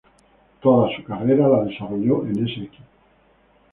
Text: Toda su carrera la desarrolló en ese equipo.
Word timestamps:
Toda 0.61 0.89
su 0.95 1.03
carrera 1.03 1.47
la 1.47 1.63
desarrolló 1.65 2.25
en 2.25 2.31
ese 2.43 2.61
equipo. 2.61 2.83